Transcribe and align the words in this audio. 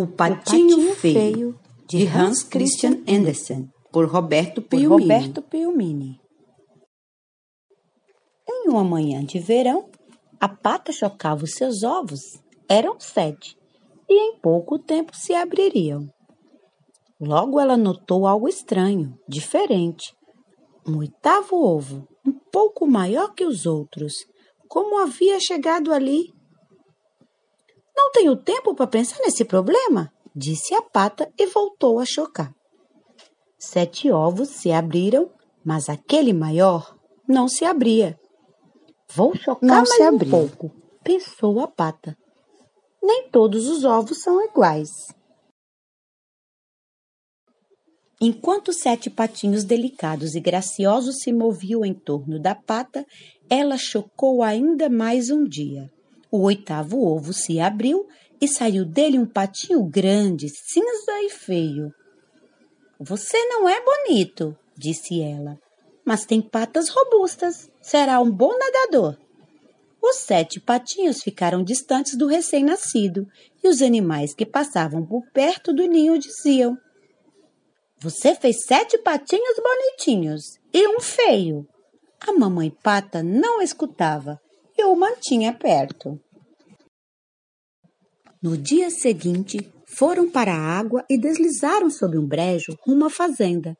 O 0.00 0.06
Patinho, 0.06 0.94
Feio, 0.94 1.58
de 1.88 2.06
Hans 2.06 2.44
Christian 2.44 3.02
Andersen, 3.08 3.68
por 3.90 4.06
Roberto 4.06 4.62
por 4.62 4.78
Piumini. 4.78 5.02
Roberto 5.02 5.42
Piumini. 5.42 6.20
Em 8.48 8.68
uma 8.68 8.84
manhã 8.84 9.24
de 9.24 9.40
verão, 9.40 9.90
a 10.38 10.48
pata 10.48 10.92
chocava 10.92 11.42
os 11.42 11.54
seus 11.54 11.82
ovos. 11.82 12.20
Eram 12.68 13.00
sete, 13.00 13.56
e 14.08 14.14
em 14.14 14.38
pouco 14.38 14.78
tempo 14.78 15.16
se 15.16 15.34
abririam. 15.34 16.06
Logo 17.20 17.58
ela 17.58 17.76
notou 17.76 18.24
algo 18.24 18.48
estranho, 18.48 19.18
diferente. 19.28 20.14
Um 20.86 20.98
oitavo 20.98 21.56
ovo, 21.56 22.06
um 22.24 22.38
pouco 22.52 22.86
maior 22.86 23.34
que 23.34 23.44
os 23.44 23.66
outros. 23.66 24.12
Como 24.68 25.00
havia 25.00 25.40
chegado 25.40 25.92
ali? 25.92 26.37
Não 27.98 28.12
tenho 28.12 28.36
tempo 28.36 28.76
para 28.76 28.86
pensar 28.86 29.18
nesse 29.18 29.44
problema, 29.44 30.08
disse 30.32 30.72
a 30.72 30.80
pata 30.80 31.28
e 31.36 31.46
voltou 31.46 31.98
a 31.98 32.04
chocar. 32.06 32.54
Sete 33.58 34.08
ovos 34.08 34.50
se 34.50 34.70
abriram, 34.70 35.28
mas 35.64 35.88
aquele 35.88 36.32
maior 36.32 36.96
não 37.28 37.48
se 37.48 37.64
abria. 37.64 38.16
Vou 39.12 39.34
chocar 39.34 39.68
Não 39.68 39.76
mais 39.78 39.88
se 39.88 40.10
um 40.10 40.16
pouco, 40.16 40.70
pensou 41.02 41.58
a 41.58 41.66
pata. 41.66 42.16
Nem 43.02 43.28
todos 43.30 43.66
os 43.66 43.84
ovos 43.84 44.22
são 44.22 44.40
iguais. 44.44 44.90
Enquanto 48.20 48.72
sete 48.72 49.10
patinhos 49.10 49.64
delicados 49.64 50.36
e 50.36 50.40
graciosos 50.40 51.16
se 51.16 51.32
moviam 51.32 51.84
em 51.84 51.94
torno 51.94 52.40
da 52.40 52.54
pata, 52.54 53.04
ela 53.50 53.76
chocou 53.76 54.44
ainda 54.44 54.88
mais 54.88 55.30
um 55.30 55.42
dia. 55.42 55.90
O 56.30 56.42
oitavo 56.42 57.02
ovo 57.02 57.32
se 57.32 57.58
abriu 57.58 58.06
e 58.40 58.46
saiu 58.46 58.84
dele 58.84 59.18
um 59.18 59.26
patinho 59.26 59.82
grande, 59.84 60.48
cinza 60.48 61.22
e 61.22 61.30
feio. 61.30 61.92
Você 63.00 63.38
não 63.46 63.68
é 63.68 63.80
bonito, 63.82 64.56
disse 64.76 65.22
ela, 65.22 65.58
mas 66.04 66.26
tem 66.26 66.42
patas 66.42 66.88
robustas. 66.88 67.70
Será 67.80 68.20
um 68.20 68.30
bom 68.30 68.56
nadador. 68.58 69.16
Os 70.02 70.16
sete 70.16 70.60
patinhos 70.60 71.22
ficaram 71.22 71.64
distantes 71.64 72.16
do 72.16 72.26
recém-nascido 72.26 73.26
e 73.62 73.68
os 73.68 73.82
animais 73.82 74.34
que 74.34 74.46
passavam 74.46 75.04
por 75.04 75.22
perto 75.32 75.72
do 75.72 75.86
ninho 75.86 76.18
diziam: 76.18 76.76
Você 77.98 78.34
fez 78.34 78.64
sete 78.64 78.98
patinhos 78.98 79.56
bonitinhos 79.56 80.42
e 80.72 80.86
um 80.88 81.00
feio. 81.00 81.66
A 82.20 82.32
mamãe 82.32 82.70
pata 82.70 83.22
não 83.22 83.62
escutava 83.62 84.40
e 84.78 84.84
o 84.84 84.94
mantinha 84.94 85.52
perto. 85.52 86.18
No 88.40 88.56
dia 88.56 88.88
seguinte, 88.88 89.68
foram 89.84 90.30
para 90.30 90.52
a 90.52 90.78
água 90.78 91.04
e 91.10 91.18
deslizaram 91.18 91.90
sob 91.90 92.16
um 92.16 92.24
brejo 92.24 92.78
rumo 92.86 93.06
à 93.06 93.10
fazenda. 93.10 93.76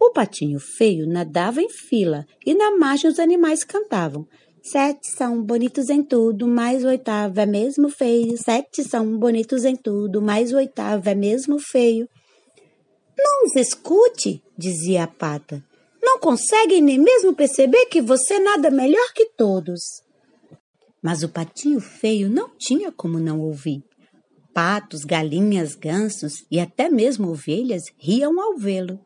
O 0.00 0.10
patinho 0.10 0.58
feio 0.58 1.06
nadava 1.06 1.62
em 1.62 1.68
fila 1.68 2.26
e 2.44 2.54
na 2.54 2.76
margem 2.76 3.08
os 3.08 3.20
animais 3.20 3.62
cantavam. 3.62 4.26
Sete 4.60 5.08
são 5.16 5.40
bonitos 5.40 5.90
em 5.90 6.02
tudo, 6.02 6.48
mas 6.48 6.84
o 6.84 6.88
oitavo 6.88 7.38
é 7.38 7.46
mesmo 7.46 7.88
feio. 7.88 8.36
Sete 8.36 8.82
são 8.82 9.16
bonitos 9.16 9.64
em 9.64 9.76
tudo, 9.76 10.20
mas 10.20 10.52
o 10.52 10.56
oitavo 10.56 11.08
é 11.08 11.14
mesmo 11.14 11.60
feio. 11.60 12.08
Não 13.16 13.44
os 13.44 13.54
escute, 13.54 14.42
dizia 14.58 15.04
a 15.04 15.06
pata. 15.06 15.62
Não 16.02 16.18
conseguem 16.18 16.82
nem 16.82 16.98
mesmo 16.98 17.34
perceber 17.34 17.86
que 17.86 18.00
você 18.00 18.38
nada 18.38 18.70
melhor 18.70 19.12
que 19.14 19.26
todos. 19.36 20.03
Mas 21.04 21.22
o 21.22 21.28
patinho 21.28 21.80
feio 21.80 22.30
não 22.30 22.48
tinha 22.56 22.90
como 22.90 23.18
não 23.18 23.38
ouvir. 23.38 23.82
Patos, 24.54 25.04
galinhas, 25.04 25.74
gansos 25.74 26.46
e 26.50 26.58
até 26.58 26.88
mesmo 26.88 27.28
ovelhas 27.28 27.82
riam 27.98 28.40
ao 28.40 28.56
vê-lo. 28.56 28.98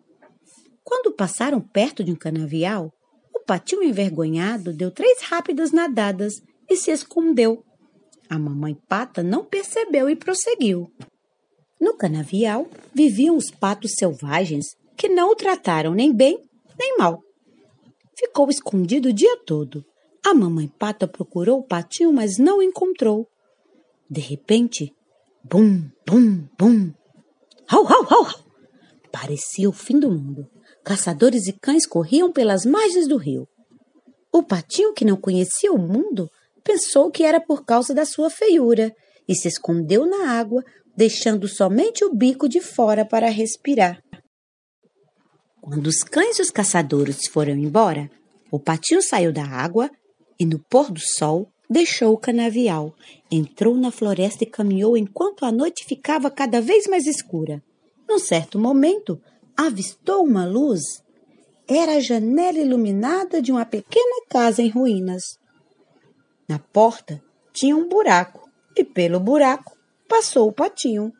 Quando 0.84 1.12
passaram 1.12 1.60
perto 1.60 2.04
de 2.04 2.12
um 2.12 2.14
canavial, 2.14 2.92
o 3.34 3.40
patinho 3.40 3.82
envergonhado 3.82 4.72
deu 4.72 4.92
três 4.92 5.22
rápidas 5.22 5.72
nadadas 5.72 6.34
e 6.70 6.76
se 6.76 6.92
escondeu. 6.92 7.64
A 8.30 8.38
mamãe 8.38 8.76
pata 8.88 9.20
não 9.20 9.44
percebeu 9.44 10.08
e 10.08 10.14
prosseguiu. 10.14 10.86
No 11.80 11.96
canavial 11.96 12.68
viviam 12.94 13.36
os 13.36 13.50
patos 13.50 13.94
selvagens 13.98 14.66
que 14.96 15.08
não 15.08 15.32
o 15.32 15.36
trataram 15.36 15.94
nem 15.94 16.14
bem 16.14 16.38
nem 16.78 16.96
mal. 16.96 17.20
Ficou 18.16 18.48
escondido 18.48 19.08
o 19.08 19.12
dia 19.12 19.36
todo. 19.44 19.84
A 20.28 20.34
mamãe 20.34 20.68
pata 20.68 21.08
procurou 21.08 21.60
o 21.60 21.62
patinho, 21.62 22.12
mas 22.12 22.36
não 22.36 22.62
encontrou. 22.62 23.26
De 24.10 24.20
repente, 24.20 24.92
bum, 25.42 25.88
bum, 26.06 26.46
bum. 26.58 26.92
Hau, 27.66 27.86
hau, 27.86 28.06
hau. 28.10 28.26
Parecia 29.10 29.66
o 29.70 29.72
fim 29.72 29.98
do 29.98 30.10
mundo. 30.10 30.46
Caçadores 30.84 31.46
e 31.46 31.54
cães 31.54 31.86
corriam 31.86 32.30
pelas 32.30 32.66
margens 32.66 33.08
do 33.08 33.16
rio. 33.16 33.48
O 34.30 34.42
patinho, 34.42 34.92
que 34.92 35.02
não 35.02 35.16
conhecia 35.16 35.72
o 35.72 35.78
mundo, 35.78 36.28
pensou 36.62 37.10
que 37.10 37.24
era 37.24 37.40
por 37.40 37.64
causa 37.64 37.94
da 37.94 38.04
sua 38.04 38.28
feiura 38.28 38.94
e 39.26 39.34
se 39.34 39.48
escondeu 39.48 40.04
na 40.04 40.32
água, 40.32 40.62
deixando 40.94 41.48
somente 41.48 42.04
o 42.04 42.14
bico 42.14 42.50
de 42.50 42.60
fora 42.60 43.02
para 43.02 43.30
respirar. 43.30 43.98
Quando 45.62 45.86
os 45.86 46.02
cães 46.02 46.38
e 46.38 46.42
os 46.42 46.50
caçadores 46.50 47.26
foram 47.28 47.54
embora, 47.54 48.10
o 48.50 48.60
patinho 48.60 49.00
saiu 49.00 49.32
da 49.32 49.46
água 49.46 49.90
e, 50.38 50.46
no 50.46 50.58
pôr 50.58 50.90
do 50.90 51.00
sol, 51.00 51.50
deixou 51.68 52.12
o 52.14 52.18
canavial, 52.18 52.94
entrou 53.30 53.74
na 53.76 53.90
floresta 53.90 54.44
e 54.44 54.46
caminhou 54.46 54.96
enquanto 54.96 55.44
a 55.44 55.52
noite 55.52 55.84
ficava 55.84 56.30
cada 56.30 56.60
vez 56.60 56.86
mais 56.86 57.06
escura. 57.06 57.62
Num 58.08 58.18
certo 58.18 58.58
momento, 58.58 59.20
avistou 59.56 60.24
uma 60.24 60.46
luz. 60.46 60.80
Era 61.68 61.96
a 61.96 62.00
janela 62.00 62.58
iluminada 62.58 63.42
de 63.42 63.52
uma 63.52 63.66
pequena 63.66 64.24
casa 64.28 64.62
em 64.62 64.68
ruínas. 64.68 65.22
Na 66.48 66.58
porta 66.58 67.22
tinha 67.52 67.76
um 67.76 67.88
buraco 67.88 68.48
e, 68.74 68.82
pelo 68.82 69.20
buraco, 69.20 69.76
passou 70.08 70.48
o 70.48 70.52
patinho. 70.52 71.12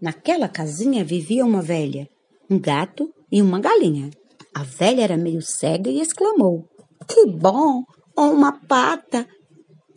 Naquela 0.00 0.48
casinha 0.48 1.04
vivia 1.04 1.44
uma 1.44 1.60
velha, 1.60 2.08
um 2.48 2.58
gato 2.58 3.12
e 3.30 3.42
uma 3.42 3.60
galinha. 3.60 4.10
A 4.54 4.62
velha 4.62 5.02
era 5.02 5.16
meio 5.16 5.42
cega 5.42 5.90
e 5.90 6.00
exclamou: 6.00 6.68
Que 7.08 7.26
bom! 7.26 7.82
Uma 8.16 8.52
pata! 8.52 9.26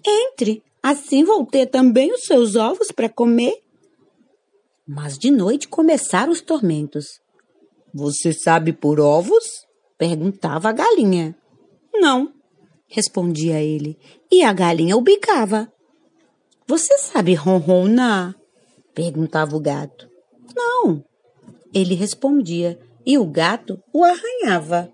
Entre, 0.06 0.64
assim 0.82 1.24
vou 1.24 1.46
ter 1.46 1.68
também 1.68 2.12
os 2.12 2.24
seus 2.24 2.56
ovos 2.56 2.92
para 2.92 3.08
comer. 3.08 3.62
Mas 4.88 5.18
de 5.18 5.30
noite 5.30 5.68
começaram 5.68 6.32
os 6.32 6.42
tormentos. 6.42 7.20
Você 7.94 8.34
sabe 8.34 8.74
por 8.74 9.00
ovos? 9.00 9.44
perguntava 9.98 10.70
a 10.70 10.72
galinha. 10.72 11.36
Não, 11.94 12.32
respondia 12.88 13.62
ele, 13.62 13.98
e 14.32 14.44
a 14.44 14.54
galinha 14.54 14.96
o 14.96 15.02
bicava. 15.02 15.72
Você 16.68 16.98
sabe 16.98 17.34
ronronar? 17.34 18.36
perguntava 18.94 19.56
o 19.56 19.60
gato. 19.60 20.10
Não, 20.56 21.04
ele 21.74 21.94
respondia, 21.94 22.80
e 23.08 23.18
o 23.18 23.26
gato 23.26 23.82
o 23.94 24.04
arranhava. 24.04 24.94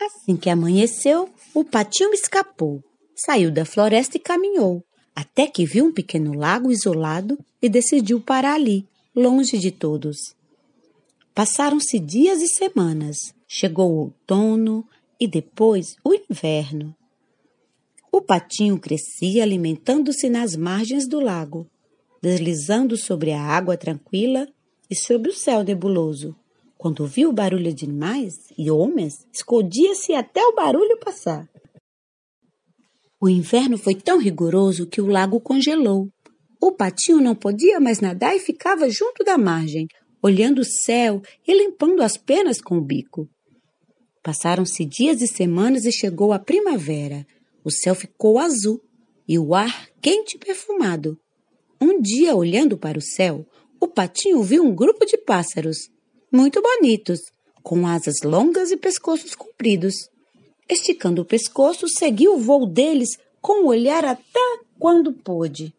Assim 0.00 0.36
que 0.36 0.50
amanheceu, 0.50 1.30
o 1.54 1.64
patinho 1.64 2.12
escapou, 2.12 2.82
saiu 3.14 3.52
da 3.52 3.64
floresta 3.64 4.16
e 4.16 4.20
caminhou, 4.20 4.82
até 5.14 5.46
que 5.46 5.64
viu 5.64 5.84
um 5.84 5.92
pequeno 5.92 6.34
lago 6.34 6.72
isolado 6.72 7.38
e 7.62 7.68
decidiu 7.68 8.20
parar 8.20 8.54
ali, 8.54 8.84
longe 9.14 9.58
de 9.58 9.70
todos. 9.70 10.34
Passaram-se 11.32 12.00
dias 12.00 12.42
e 12.42 12.48
semanas. 12.48 13.16
Chegou 13.46 13.92
o 13.92 13.98
outono 13.98 14.84
e 15.18 15.28
depois 15.28 15.96
o 16.04 16.14
inverno. 16.14 16.94
O 18.12 18.20
patinho 18.20 18.78
crescia 18.78 19.42
alimentando-se 19.42 20.28
nas 20.28 20.56
margens 20.56 21.06
do 21.06 21.20
lago, 21.20 21.66
deslizando 22.20 22.96
sobre 22.96 23.32
a 23.32 23.40
água 23.40 23.76
tranquila 23.76 24.48
e 24.90 24.96
sobre 24.96 25.30
o 25.30 25.34
céu 25.34 25.62
nebuloso. 25.62 26.34
Quando 26.80 27.06
viu 27.06 27.28
o 27.28 27.32
barulho 27.34 27.74
de 27.74 27.84
animais 27.84 28.32
e 28.56 28.70
homens, 28.70 29.26
escondia-se 29.30 30.14
até 30.14 30.42
o 30.42 30.54
barulho 30.54 30.98
passar. 30.98 31.46
O 33.20 33.28
inverno 33.28 33.76
foi 33.76 33.94
tão 33.94 34.18
rigoroso 34.18 34.86
que 34.86 34.98
o 34.98 35.06
lago 35.06 35.38
congelou. 35.42 36.08
O 36.58 36.72
patinho 36.72 37.20
não 37.20 37.34
podia 37.34 37.78
mais 37.78 38.00
nadar 38.00 38.34
e 38.34 38.40
ficava 38.40 38.88
junto 38.88 39.22
da 39.22 39.36
margem, 39.36 39.88
olhando 40.22 40.60
o 40.60 40.64
céu 40.64 41.20
e 41.46 41.52
limpando 41.52 42.00
as 42.00 42.16
penas 42.16 42.62
com 42.62 42.78
o 42.78 42.82
bico. 42.82 43.28
Passaram-se 44.22 44.82
dias 44.86 45.20
e 45.20 45.26
semanas 45.26 45.84
e 45.84 45.92
chegou 45.92 46.32
a 46.32 46.38
primavera. 46.38 47.26
O 47.62 47.70
céu 47.70 47.94
ficou 47.94 48.38
azul 48.38 48.80
e 49.28 49.38
o 49.38 49.54
ar 49.54 49.86
quente 50.00 50.36
e 50.36 50.38
perfumado. 50.38 51.20
Um 51.78 52.00
dia, 52.00 52.34
olhando 52.34 52.78
para 52.78 52.96
o 52.96 53.02
céu, 53.02 53.46
o 53.78 53.86
patinho 53.86 54.42
viu 54.42 54.64
um 54.64 54.74
grupo 54.74 55.04
de 55.04 55.18
pássaros, 55.18 55.90
muito 56.32 56.62
bonitos, 56.62 57.20
com 57.62 57.86
asas 57.86 58.16
longas 58.22 58.70
e 58.70 58.76
pescoços 58.76 59.34
compridos. 59.34 59.94
Esticando 60.68 61.22
o 61.22 61.24
pescoço, 61.24 61.86
seguiu 61.88 62.34
o 62.34 62.38
voo 62.38 62.66
deles 62.66 63.18
com 63.40 63.64
um 63.64 63.66
olhar 63.66 64.04
até 64.04 64.58
quando 64.78 65.12
pôde. 65.12 65.74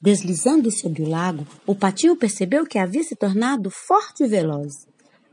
Deslizando 0.00 0.70
sobre 0.70 1.02
o 1.02 1.08
lago, 1.08 1.46
o 1.66 1.74
patinho 1.74 2.16
percebeu 2.16 2.66
que 2.66 2.78
havia 2.78 3.02
se 3.02 3.16
tornado 3.16 3.70
forte 3.70 4.24
e 4.24 4.28
veloz. 4.28 4.72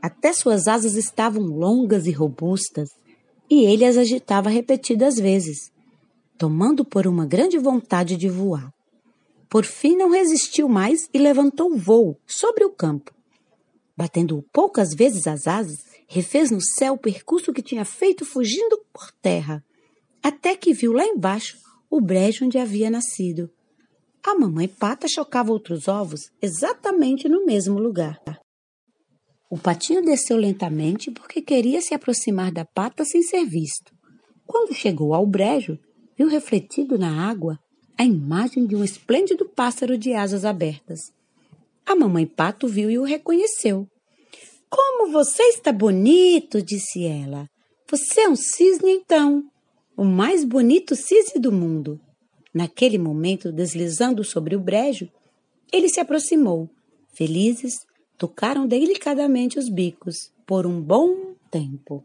Até 0.00 0.32
suas 0.32 0.66
asas 0.66 0.96
estavam 0.96 1.42
longas 1.44 2.06
e 2.06 2.10
robustas, 2.10 2.90
e 3.48 3.64
ele 3.64 3.84
as 3.84 3.96
agitava 3.96 4.50
repetidas 4.50 5.16
vezes, 5.16 5.70
tomando 6.36 6.84
por 6.84 7.06
uma 7.06 7.26
grande 7.26 7.58
vontade 7.58 8.16
de 8.16 8.28
voar. 8.28 8.72
Por 9.48 9.64
fim 9.64 9.96
não 9.96 10.10
resistiu 10.10 10.68
mais 10.68 11.08
e 11.14 11.18
levantou 11.18 11.72
o 11.72 11.78
voo 11.78 12.18
sobre 12.26 12.64
o 12.64 12.70
campo. 12.70 13.13
Batendo 13.96 14.44
poucas 14.52 14.92
vezes 14.94 15.26
as 15.26 15.46
asas, 15.46 15.78
refez 16.08 16.50
no 16.50 16.60
céu 16.60 16.94
o 16.94 16.98
percurso 16.98 17.52
que 17.52 17.62
tinha 17.62 17.84
feito 17.84 18.24
fugindo 18.24 18.84
por 18.92 19.12
terra, 19.22 19.64
até 20.22 20.56
que 20.56 20.72
viu 20.72 20.92
lá 20.92 21.04
embaixo 21.04 21.56
o 21.90 22.00
brejo 22.00 22.44
onde 22.44 22.58
havia 22.58 22.90
nascido. 22.90 23.50
A 24.26 24.34
mamãe 24.34 24.66
pata 24.66 25.06
chocava 25.06 25.52
outros 25.52 25.86
ovos 25.86 26.30
exatamente 26.40 27.28
no 27.28 27.44
mesmo 27.44 27.78
lugar. 27.78 28.18
O 29.50 29.58
patinho 29.58 30.02
desceu 30.02 30.36
lentamente 30.36 31.10
porque 31.10 31.40
queria 31.40 31.80
se 31.80 31.94
aproximar 31.94 32.50
da 32.50 32.64
pata 32.64 33.04
sem 33.04 33.22
ser 33.22 33.44
visto. 33.44 33.92
Quando 34.46 34.74
chegou 34.74 35.14
ao 35.14 35.26
brejo, 35.26 35.78
viu 36.16 36.26
refletido 36.26 36.98
na 36.98 37.28
água 37.28 37.58
a 37.96 38.04
imagem 38.04 38.66
de 38.66 38.74
um 38.74 38.82
esplêndido 38.82 39.48
pássaro 39.48 39.96
de 39.96 40.12
asas 40.14 40.44
abertas. 40.44 41.00
A 41.86 41.94
mamãe 41.94 42.26
pato 42.26 42.66
viu 42.66 42.90
e 42.90 42.98
o 42.98 43.04
reconheceu. 43.04 43.86
Como 44.70 45.12
você 45.12 45.42
está 45.44 45.72
bonito, 45.72 46.62
disse 46.62 47.04
ela. 47.04 47.48
Você 47.88 48.22
é 48.22 48.28
um 48.28 48.34
cisne, 48.34 48.90
então. 48.90 49.44
O 49.96 50.04
mais 50.04 50.44
bonito 50.44 50.96
cisne 50.96 51.40
do 51.40 51.52
mundo. 51.52 52.00
Naquele 52.52 52.98
momento, 52.98 53.52
deslizando 53.52 54.24
sobre 54.24 54.56
o 54.56 54.60
brejo, 54.60 55.08
ele 55.72 55.88
se 55.88 56.00
aproximou. 56.00 56.68
Felizes, 57.12 57.74
tocaram 58.16 58.66
delicadamente 58.66 59.58
os 59.58 59.68
bicos 59.68 60.32
por 60.46 60.66
um 60.66 60.80
bom 60.80 61.34
tempo. 61.50 62.04